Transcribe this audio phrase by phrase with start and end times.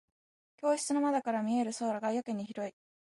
[0.57, 2.73] 教室の窓から見える空がやけに広い。